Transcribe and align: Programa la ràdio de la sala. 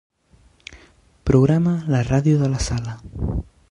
Programa 1.31 1.77
la 1.97 2.03
ràdio 2.11 2.43
de 2.45 2.53
la 2.57 2.67
sala. 2.71 2.99